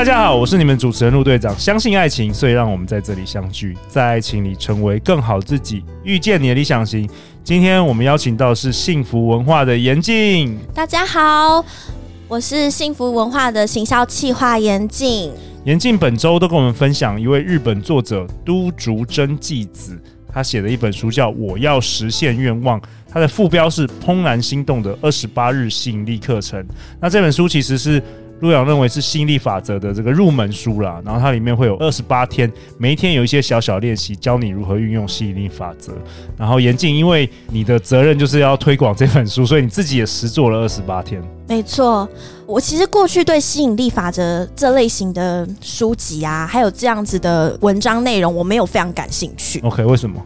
[0.00, 1.54] 大家好，我是你们主持人陆队长。
[1.58, 7.06] 相信爱情，所以让我们在这里相聚，在爱情里成为更好自己，遇见你的理想型。
[7.44, 10.58] 今天我们邀请到是幸福文化的严静。
[10.74, 11.62] 大家好，
[12.28, 15.34] 我是幸福文化的行销企划严静。
[15.66, 20.00] 严静本周都跟我们分享一位日本作者都竹真纪子，
[20.32, 26.58] 他写的一本书叫《我要实现愿望》，它的副标是《怦然心动的二十八日吸引力课程》。
[26.98, 28.02] 那这本书其实是。
[28.40, 35.92] 陆阳认为是吸引力法则的这个入门书啦，然后它里面会有二十八天，每一天有一些小小练习，教你如何运用吸引力法则。
[36.36, 41.22] 然后严静，因为你的责任就是要推广这本书，所以你自己也实做了二十八天。
[41.48, 42.08] 没错，
[42.46, 49.60] 我其实过去对吸引力法则这类型的书籍啊，还有这样子的文章内容，我没有非常感兴趣。
[49.60, 50.24] OK，为什么？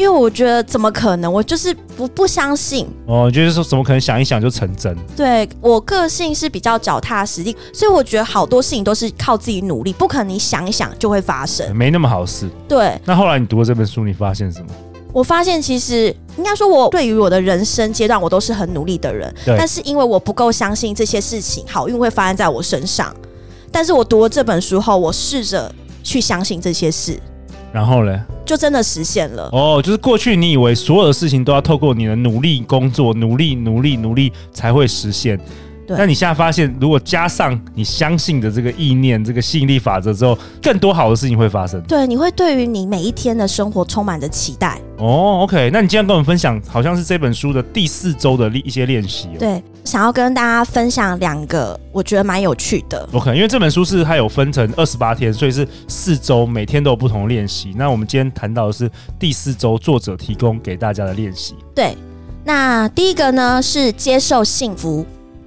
[0.00, 1.30] 因为我觉得怎么可能？
[1.30, 4.96] 我就是不不相信哦，就是说怎么可能想一想就成真？
[5.14, 12.48] 对，我个性是比较脚踏实地，所以我觉得好多事情都是靠自己努力，不可能你想一想就会发生，没那么好事。
[12.66, 12.98] 对。
[13.04, 14.68] 那后来你读了这本书，你发现什么？
[15.12, 16.06] 我发现其实
[16.38, 19.54] 应该说，我对于我的人生阶段，我都是很努力的人，对。
[19.58, 23.14] 但是因为我不够相信这些事情好运会发生在我身上，
[23.70, 25.70] 但是我读了这本书后，我试着
[26.02, 27.20] 去相信这些事。
[27.72, 29.80] 然后呢，就真的实现了哦。
[29.82, 35.38] 就是过去你以为所有的事情都要透过你的努力工作、努力、努力、努力才会实现。
[35.96, 41.80] 那你现在发现，如果加上你相信的这个意念、这个吸引力法则之后，更多好的事情会发生。
[41.82, 44.78] 对，你会对于你每一天的生活充满着期待。
[44.98, 49.28] 哦，OK，那你今天跟我们分享，好像是这本书的第四周的一些练习。
[49.38, 53.08] 对，想要跟大家分享两个，我觉得蛮有趣的。
[53.12, 57.72] OK，因为这本书是它有分成二十八天，所以是四周，每天都有不同的练习。
[57.76, 61.54] 那我们今天谈到的是第四周，作者提供给大家的练习。
[61.74, 61.96] 对，
[62.44, 65.06] 那第一个呢是接受幸福。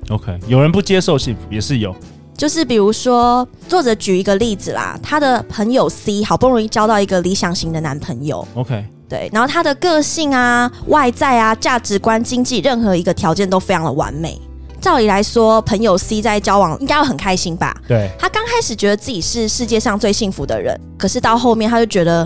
[0.10, 1.96] OK，有人不接受幸福也是有，
[2.38, 14.40] 就是比如说，作者举一个例子啦，他的朋友 C 好不容易交到一个理想型的男朋友，OK，对，然后他的个性啊、外在啊、价值观、经济任何一个条件都非常的完美。
[14.82, 17.74] 照理来说，朋友 C 在交往应该要很开心吧？
[17.88, 22.26] 对，他刚开始觉得自己是世界上最幸福的人，可是到后面他就觉得，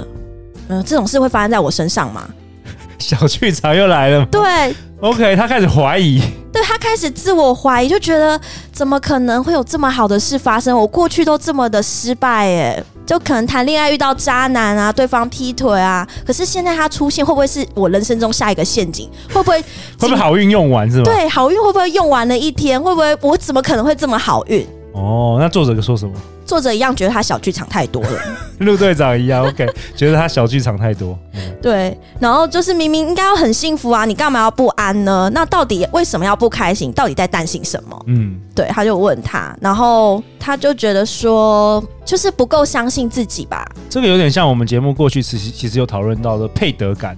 [0.68, 2.28] 嗯、呃，这种事会发生在我身上吗？
[2.98, 4.26] 小剧场又来了。
[4.26, 6.22] 对，OK，他开始怀疑。
[6.52, 8.40] 对，他开始自我怀疑，就觉得
[8.72, 10.76] 怎么可能会有这么好的事发生？
[10.76, 19.08] 我过去都这么的失败，哎，就可能谈恋爱遇到渣男啊，对方劈腿啊，可是现在他出现，会不会是我人生中下一个陷阱？
[19.32, 19.62] 会不会
[20.00, 21.04] 会不会好运用完是吗？
[21.04, 22.82] 对，好运会不会用完了一天？
[22.82, 24.66] 会不会我怎么可能会这么好运？
[24.98, 26.14] 哦，那作者说什么？
[26.44, 28.20] 作者一样觉得他小剧场太多了，
[28.60, 31.18] 陆队长一样，OK，觉得他小剧场太多。
[31.34, 35.30] 嗯、对，然后就是明明应该要很幸福啊，你干嘛要不安呢？
[35.34, 36.92] 那到底为什么要不开心？
[36.94, 38.02] 到底在担心什么？
[38.08, 43.70] 嗯，对，他就问他，然后他就觉得说，就是不够相信自己吧。
[43.90, 47.16] 这个有点像我们节目过去其实其实有讨论到的配得感，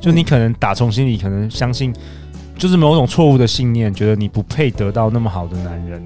[0.00, 1.94] 就你可能打从心里可能相信，
[2.58, 6.02] 就是某种错误的信念，觉得你不配得到那么好的男人。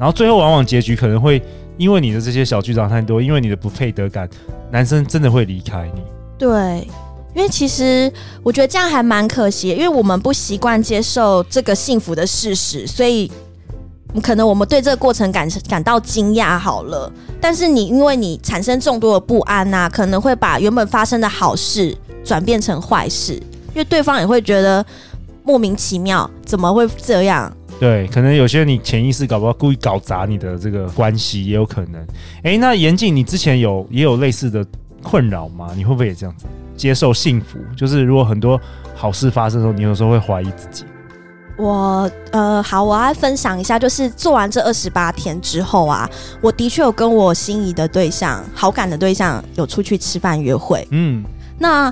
[0.00, 1.42] 然后最后往往结局可能会
[1.76, 4.26] 因为你的这些小剧场太多，因为你的不配得感，
[4.70, 6.00] 男生真的会离开你。
[6.38, 6.88] 对，
[7.34, 8.10] 因为其实
[8.42, 13.30] 我觉得这样还蛮可惜，因为我们不习惯接受这个幸福的事实，所以
[14.22, 17.12] 可能我们对这个过程感感到惊讶好了。
[17.38, 21.94] 但是你因为你产生众多的不安呐、啊，可能会把原本发生的好事
[22.24, 24.82] 转变成坏事，因为对方也会觉得
[25.44, 27.52] 莫名其妙，怎么会这样？
[27.80, 32.06] 对，可能有些人你潜意识搞不好故意搞砸你的这个关系，也有可能。
[32.42, 34.62] 哎，那严静，你之前有也有类似的
[35.02, 35.70] 困扰吗？
[35.74, 36.44] 你会不会也这样子
[36.76, 37.58] 接受幸福？
[37.74, 38.60] 就是如果很多
[38.94, 40.84] 好事发生的时候，你有时候会怀疑自己。
[41.56, 46.08] 我呃，好，我要分享一下，就是做完这二十八天之后啊，
[46.42, 50.86] 我的确有跟我心仪的对象、好感的对象有出去吃饭约会。
[50.90, 51.24] 嗯，
[51.58, 51.90] 那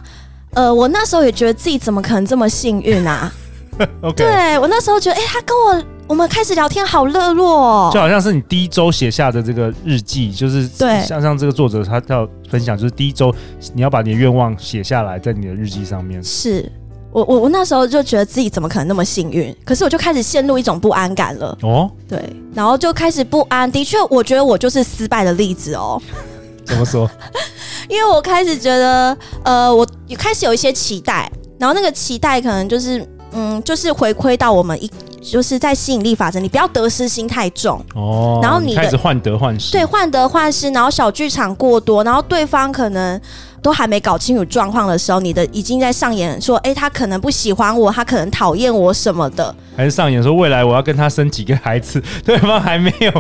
[0.53, 3.33] 呃，我那时候也觉得自己怎么可能这么幸运啊？
[4.03, 4.15] Okay.
[4.15, 13.35] 对，我那时候觉得，哎、欸，他跟我我们开始聊天好热络，哦，就好像是你第一周写下的这个日记，就是对，像像这个作者他要分享，就是第一周
[13.75, 16.23] 你要把你的愿望写下来，在你的日记上面。
[16.25, 16.71] 是
[17.13, 21.57] 我我我那时候就觉得自己怎么可能那么幸运，可是我就开始陷入一种不安感了。
[21.63, 22.23] 哦，对，
[22.55, 23.71] 然后就开始不安。
[23.71, 26.01] 的确，我觉得我就是失败的例子哦。
[26.67, 27.11] 怎么说？
[27.89, 29.87] 因为我开始觉得，呃，我
[30.19, 31.31] 开始有一些期待。
[31.59, 34.91] 然后那个期待可能就是，嗯，就是回馈到我们一，
[35.21, 38.41] 就是在吸引力法则，你不要得失心太重哦。
[38.43, 43.21] 然后你，你开始患得患失，对，患得患失，然后小剧场过多，然后对方可能。
[43.63, 53.13] 都还没搞清楚状况的时候，你的已经在上演说，哎、欸，他可能不喜欢我，他可能讨厌我什么的，还是上演说未来我要跟他生几个孩子， 对方还没有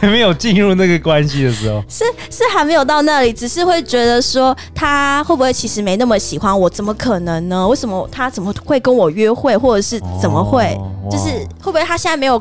[0.00, 6.70] 还没有进入那个关系的时候， 是是还没有到那里，只是会觉得说他会不会其实没那么喜欢我？
[6.70, 7.66] 怎么可能呢？
[7.66, 10.64] 为什么他怎么会跟我约会，或者是怎么会？
[10.78, 11.24] 哦、就是
[11.60, 12.40] 会不会他现在没有，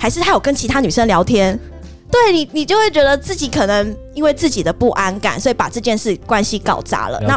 [0.00, 1.58] 还是他有跟其他女生聊天？
[2.10, 7.20] 对你，你就会觉得自己可能因为自己的不安感，所以把这件事关系搞砸了。
[7.20, 7.26] 了。
[7.28, 7.36] 那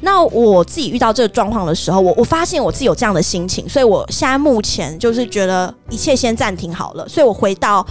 [0.00, 7.08] 那我自己遇到这个状况的时候，我我发现我自己有这样的心情，所以我现在目前就是觉得一切先暂停好了。
[7.08, 7.86] 所以我回到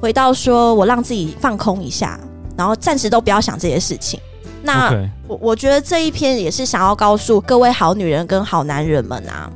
[0.00, 2.18] 回到说，我让自己放空一下，
[2.56, 4.18] 然后暂时都不要想这些事情。
[4.62, 4.92] 那.
[5.26, 9.48] 我我觉得这一篇也是想要告诉各位好女人跟好男人们啊，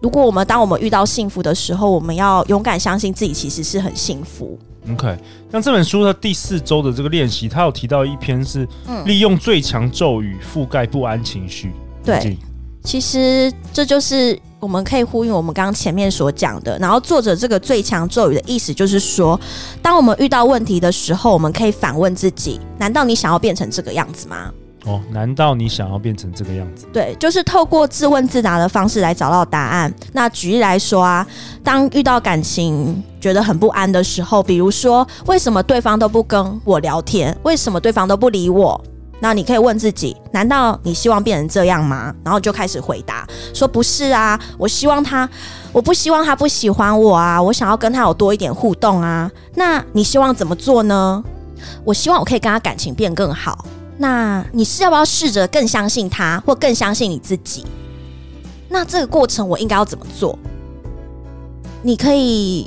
[0.00, 4.58] 如果我们当我们遇到幸福的时候，我们要勇敢相信自己其实是很幸福。
[4.92, 5.14] OK，
[5.52, 8.66] 像这本书的第四周的这个练习，他有提到一篇是
[9.04, 11.70] 利用最强咒语覆盖不安情绪。
[12.02, 12.38] 对，
[12.82, 16.78] 其实这就是我们可以呼应我们刚刚前面所讲的。
[16.78, 19.38] 然后作者这个最强咒语的意思就是说，
[19.82, 24.50] 当我们遇到问题的时候，我们可以反问自己：难道你想要变成这个样子吗？
[24.86, 26.86] 哦，难道你想要变成这个样子？
[26.92, 29.92] 对，就是透过自问自答的方式来找到答案。
[30.12, 31.26] 那举例来说啊，
[31.62, 38.80] 当遇到感情觉得很不安的时候，比如说为什么对方都不跟我聊天，为什么对方都不理我？
[39.22, 42.14] 那你可以问自己：难道你希望变成这样吗？
[42.24, 45.28] 然后就开始回答说：不是啊，我希望他，
[45.72, 49.30] 我不希望他不喜欢我啊，我想要跟他有多一点互动啊。
[49.56, 51.22] 那你希望怎么做呢？
[51.84, 53.62] 我希望我可以跟他感情变更好。
[54.00, 57.66] 那你是要不要试着更相信他，或更相信你自己？
[58.70, 60.38] 那这个过程我应该要怎么做？
[61.82, 62.66] 你可以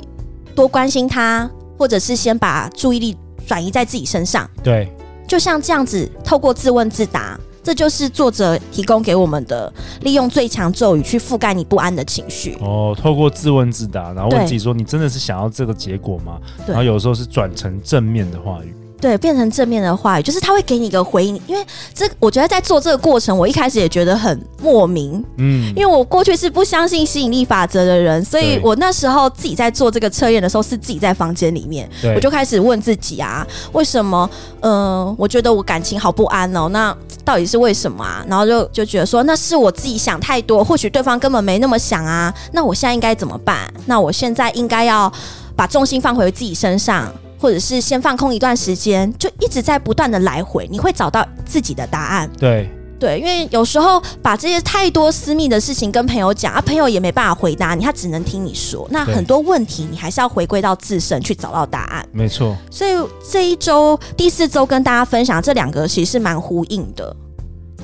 [0.54, 3.16] 多关心他，或者是先把注意力
[3.48, 4.48] 转移在自己身上。
[4.62, 4.88] 对，
[5.26, 9.72] 就像这样子，透过自问自答，这就是作者提供给我们的，
[10.02, 12.56] 利用最强咒语去覆盖你不安的情绪。
[12.60, 16.38] 哦，透过自问自答，然后问自己说：你真的是想要这个结果吗？
[16.64, 18.72] 然后有时候是转成正面的话语。
[19.04, 21.38] 对，变成正面的话语，就是他会给你一个回应。
[21.46, 21.62] 因为
[21.92, 25.22] 这，我觉得在做这个过程，我一开始也觉得很莫名。
[25.36, 31.86] 嗯，因为我过去是不相信吸引力法则的人，所以我那时候自己在做这个测验的时候，是自己在房间里面，
[32.16, 34.26] 我就开始问自己啊，为什么？
[34.60, 36.70] 嗯、呃，我觉得我感情好不安哦。
[36.70, 36.96] 那
[37.26, 38.24] 到底是为什么啊？
[38.26, 42.32] 然后就就觉得说，那是我自己想太多，或许对方根本没那么想啊。
[42.52, 43.70] 那我现在应该怎么办？
[43.84, 45.12] 那我现在应该要
[45.54, 47.12] 把重心放回自己身上。
[47.44, 52.30] 或者是先放空一段时间，就一直在不断的来回，你会找到自己的答案。
[52.38, 58.88] 对对，因为有时候把这些太多私密的事情跟朋友讲啊，朋友也没办法回答你，他只能听你说。
[58.90, 62.08] 那很多问题你还是要回归到自身去找到答案。
[62.12, 62.56] 没错。
[62.70, 62.92] 所以
[63.30, 67.14] 这一周第四周跟大家分享这两个其实是蛮呼应的。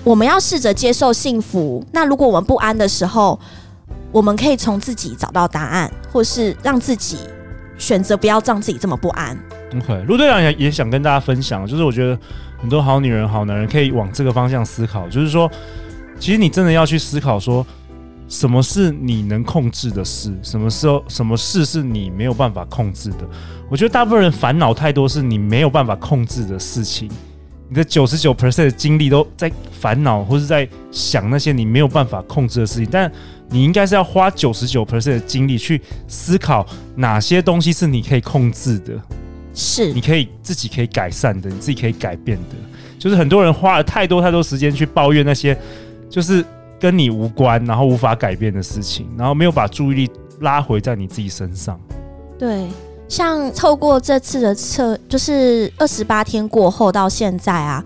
[0.02, 1.84] 我们要试着接受幸福。
[1.92, 3.38] 那如果我们不安的时候，
[4.10, 7.18] 我们可以从自己找到答案，或是让自己。
[7.80, 9.36] 选择不要让自己这么不安。
[9.74, 12.16] OK，陆队长也也想跟大家分享，就是我觉得
[12.58, 15.50] 很多好女人、好男人可以往这个方向思考，就是说，
[16.18, 17.66] 其实你真的要去思考，说
[18.28, 23.28] 什么是你能控制的事，什么时候什么事是你没有办法控制的。
[23.70, 27.08] 我觉得大部分人烦恼太多是你没有办法控制的事情，
[27.70, 33.10] 你的九十九 percent 的精力都在烦恼或是在想那些你没有办法控制的事情，但
[33.48, 39.00] 你应该是要花九十九 percent 的精力去思考哪些东西是你可以控制的，
[39.54, 42.56] 是你可以自己可以改善的，你自己可以改变的。
[42.98, 45.56] 就是很多人花了太多太多时间去抱怨那些
[46.10, 46.44] 就是
[46.78, 50.10] 跟你无关，然后无法改变的事情，然后没有把注意力
[50.40, 51.80] 拉回在你自己身上。
[52.36, 52.66] 对，
[53.10, 57.84] 像透过这次的测，就是二十八天过后到现在啊。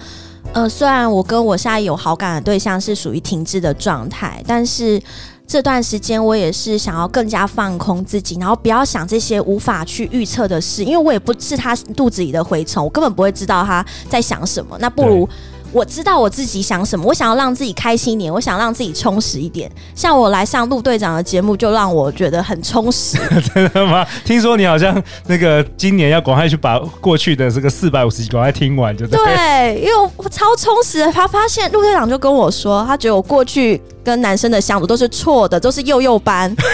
[0.53, 5.03] 呃，虽然我跟我现在有好感的对象是属于停滞的状态，但是
[5.47, 14.77] 这段时间我也是想要更加放空自己，然后不要想这些无法去预测的事，因为我也不是他肚子里的蛔虫，我根本不会知道他在想什么。
[14.79, 15.27] 那不如。
[15.75, 19.69] 我知道我自己想什么，我想要让自己开心一点，我想让自己充实一点。
[19.93, 23.19] 像我来上陆队长的节目，就让我觉得很充实。
[23.53, 24.07] 真的吗？
[24.25, 29.19] 听说你好像那个今年要赶快去把过去的这个四百五十集赶快听完，就对。
[29.19, 31.13] 对，因为我超充实的。
[31.13, 36.55] 他发现陆队长就跟我说，他觉得我过去跟男生的相处都是错的，都是幼幼班。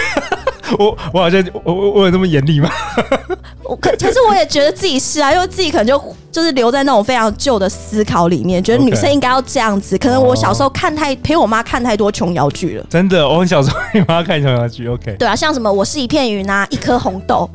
[0.78, 2.70] 我我好像我我我有那么严厉吗？
[3.64, 9.96] 我可可是我也觉得自己是啊，因为自己可能就就是留在那种非常旧的思考里面，觉得女生应该要这样子。
[9.98, 12.86] 可能我小时候看太陪我妈看太多琼瑶剧了。
[12.90, 14.88] 真的，我小时候陪妈看琼瑶剧。
[14.88, 15.14] OK。
[15.18, 17.48] 对啊，像什么我是一片云啊，一颗红豆，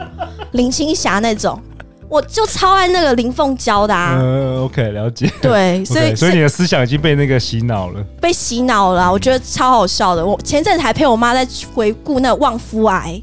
[0.52, 1.60] 林青霞那种。
[2.08, 4.16] 我就超爱那个林凤娇的啊。
[4.22, 5.32] 嗯，OK，了解。
[5.42, 8.04] 对， 所以、okay, 所以你的思想已经被那个洗脑了。
[8.20, 10.26] 被洗脑了，我觉得超好笑的。
[10.26, 13.22] 我前阵子还陪我妈在回顾那个《旺夫癌》。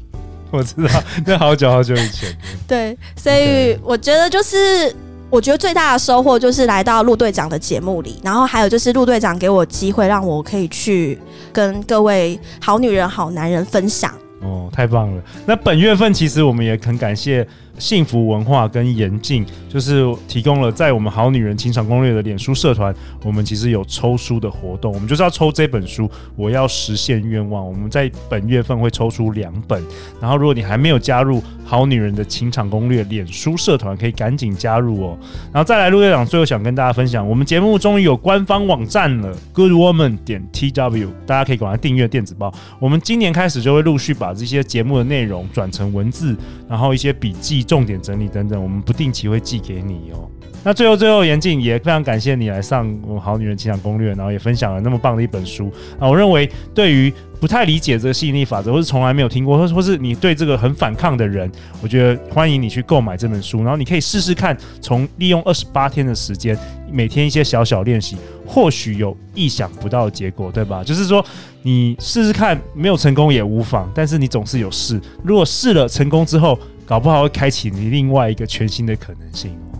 [0.51, 2.29] 我知道， 那好久好久以前。
[2.67, 4.95] 对，所以我觉得就是，
[5.29, 11.17] 我觉得最大的收获就是来到陆队长的节目里，然后还有就是陆队长给我机会，让我可以去
[11.51, 14.13] 跟各位好女人、好男人分享。
[14.41, 15.23] 哦，太棒了！
[15.45, 17.47] 那本月份其实我们也很感谢。
[17.79, 26.09] 幸福文化跟严静就是提供了在我们好女人情场攻略的脸书社团，我们其实有抽书的活动，我们就是要抽这本书。
[26.35, 29.83] 我要实现愿望，我们在本月份会抽出两本。
[30.21, 35.17] 然后，如果你还没有加入好女人的情场攻略脸书社团，可以赶紧加入哦。
[35.51, 42.53] 然后再来，陆队长最后想跟大家分享，我们节目终于有官方网站了，Good Woman 点 TW，大家可以赶快订阅电子报。
[42.79, 46.35] 我们今年开始就会陆续把这些节目的内容转成文字，
[46.69, 47.62] 然后一些笔记。
[47.63, 50.29] 重点整理等等，我们不定期会寄给你哦。
[50.65, 56.07] 那最后最后，严静也非常感谢你来上我好女人情场攻略，然后也分享了那么棒的一本书啊。
[56.07, 61.51] 我认为对于不太理解这个吸引力法则，或是从来没有听过，或或是你对这个很反抗的人，
[61.81, 66.57] 我觉得欢迎你去购买这本书，然后你可以试试看，从利用二十八天的时间，
[66.89, 68.15] 每天一些小小练习，
[68.47, 70.81] 或许有意想不到的结果，对吧？
[70.81, 71.25] 就是说
[71.61, 76.57] 你试试看，没有成功也无妨，但是你总是有试，如果试了成功之后。
[76.93, 79.79] 搞不好会开启你另外一个全新的可能性哦。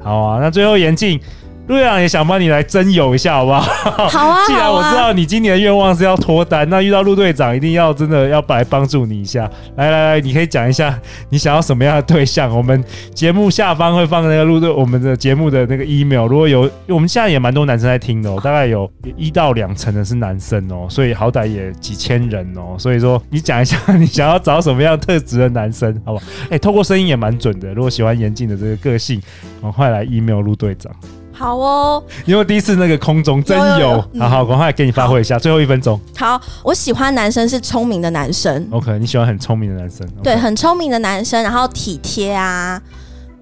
[0.00, 1.18] 好啊，那最后严静。
[1.68, 3.60] 陆队长也想帮你来征友一下，好不好？
[4.08, 4.38] 好啊！
[4.48, 9.48] 既然我知道你今年的愿望是要脱单，那遇到陆队长一定要真的要来帮助你一下。
[9.76, 10.98] 来来来，你可以讲一下
[11.30, 12.54] 你想要什么样的对象？
[12.54, 12.82] 我们
[13.14, 16.26] 节目下方会放那个陆队我们的节目的那个 email。
[16.26, 22.76] 如果有，我们现在也蛮多男生在听的哦，大概有一到两成的是男生哦，所以好歹也几千人哦。
[22.76, 26.24] 所以说，你讲一下你想要找什么样特质的男生，好不好？
[26.50, 27.72] 哎，透过声音也蛮准的。
[27.72, 29.22] 如果喜欢严静的这个个性，
[29.62, 30.92] 赶快来 email 陆队长。
[31.32, 35.98] 好哦，因为第一次那个空中真有，有，有，有，嗯、好好，赶快给你发挥一下，最后一分钟。
[36.16, 38.66] 好，我喜欢男生是聪明的男生。
[38.70, 40.06] OK，你喜欢很聪明的男生。
[40.22, 42.80] 对，很聪明的男生，然后体贴啊，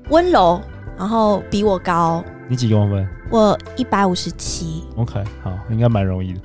[0.09, 0.61] 温柔，
[0.97, 2.23] 然后比我高。
[2.49, 3.09] 你几公分？
[3.31, 4.85] 我一百五十七。
[4.97, 6.41] OK，好，应该蛮容易的。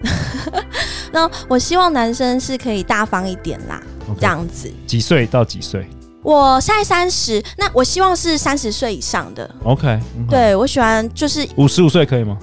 [1.12, 4.70] 那我希望男生是可以大方一点啦，okay, 这样子。
[4.86, 5.88] 几岁到几岁？
[6.26, 9.48] 我现在三十，那我希望是三十岁以上的。
[9.64, 10.00] OK.
[10.28, 12.36] 对我喜欢就是五十五岁可以吗？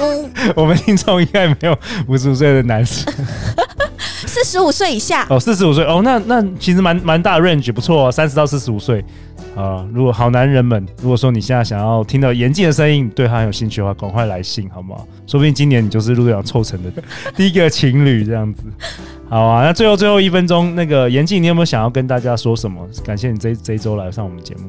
[0.00, 3.12] 嗯， 我们听众应该没有五十五岁的男生。
[4.26, 9.04] 四十五岁以下哦，四十五岁哦，那那其实蛮蛮大的 range，不错哦，三十到四十五岁。
[9.54, 15.06] 啊，如果好男人们，如果说你现在想要听到严静的声音，对他很有兴趣的话，赶快来信好不好？
[15.26, 16.90] 说不定今年你就是陆队长凑成的
[17.36, 18.62] 第一个情侣这样子。
[19.32, 22.86] 好啊，那最后最后一分钟，那个严静，你有没有想要跟大家说什么？
[23.02, 24.68] 感谢你这这一周来上我们节目。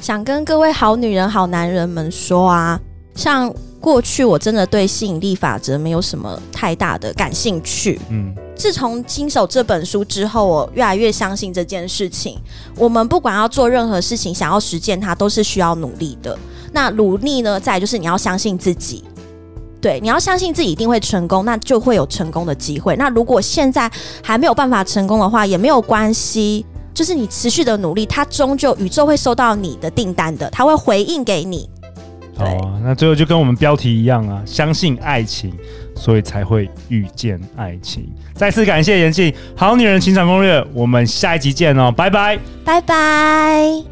[0.00, 2.80] 想跟各位好女人、好男人们说啊，
[3.16, 8.00] 像过去我真的对吸引力法则没有什么太大的感兴趣。
[8.10, 12.38] 嗯，自从经手这本书之后，我越来越相信这件事情。
[12.76, 16.38] 我们不管要做任何事情，想要实践它，都是需要努力的。
[16.72, 19.02] 那努力呢，再就是你要相信自己。
[19.80, 22.94] 对，你要相信自己一定会成功，那就会有成功的机会。
[22.96, 23.90] 那如果现在
[24.22, 31.68] 还没有办法成功的话，也没有关系，就是你持续的努力，它终究宇宙会收到你的订单的，它会回应给你。
[32.36, 35.52] 好啊，那最后就跟我们标题一样啊，相信爱情，
[35.94, 38.10] 所以才会遇见爱情。
[38.34, 43.89] 再次感谢严静，好女人情场攻略，我们下一集见哦，拜拜，拜拜。